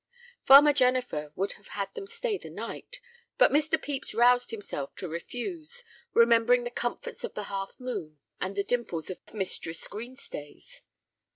[0.45, 2.99] Farmer Jennifer would have had them stay the night,
[3.37, 3.73] but Mr.
[3.79, 5.83] Pepys roused himself to refuse,
[6.15, 10.81] remembering the comforts of "The Half Moon" and the dimples of Mistress Green Stays.